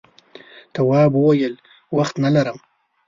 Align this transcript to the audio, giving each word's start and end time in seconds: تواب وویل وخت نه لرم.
تواب 0.75 1.11
وویل 1.17 1.53
وخت 1.97 2.15
نه 2.23 2.29
لرم. 2.35 2.57